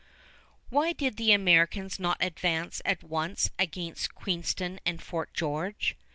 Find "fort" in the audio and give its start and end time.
4.99-5.31